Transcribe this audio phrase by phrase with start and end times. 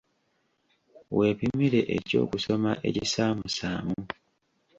[1.17, 3.97] Weepimire eky'okusoma ekisaamusaamu.